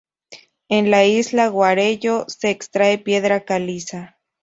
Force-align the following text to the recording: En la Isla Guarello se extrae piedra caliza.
En 0.67 0.89
la 0.89 1.05
Isla 1.05 1.47
Guarello 1.49 2.25
se 2.27 2.49
extrae 2.49 2.97
piedra 2.97 3.41
caliza. 3.45 4.17